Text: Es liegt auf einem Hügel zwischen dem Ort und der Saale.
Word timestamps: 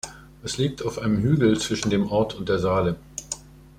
Es 0.41 0.57
liegt 0.57 0.81
auf 0.83 0.97
einem 0.97 1.19
Hügel 1.21 1.59
zwischen 1.59 1.91
dem 1.91 2.07
Ort 2.09 2.33
und 2.33 2.49
der 2.49 2.57
Saale. 2.57 2.95